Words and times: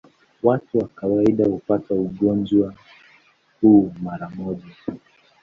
Watu 0.43 0.77
kwa 0.77 0.87
kawaida 0.87 1.45
hupata 1.45 1.93
ugonjwa 1.93 2.73
huu 3.61 3.93
mara 4.01 4.29
moja 4.29 4.65
tu. 4.85 4.93